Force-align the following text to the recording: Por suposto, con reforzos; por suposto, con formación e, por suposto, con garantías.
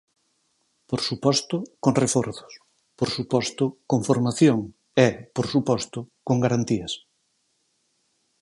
Por 0.89 0.99
suposto, 1.07 1.55
con 1.83 1.93
reforzos; 2.03 2.53
por 2.99 3.09
suposto, 3.15 3.63
con 3.89 3.99
formación 4.09 4.59
e, 5.05 5.07
por 5.35 5.45
suposto, 5.53 5.99
con 6.27 6.37
garantías. 6.45 6.93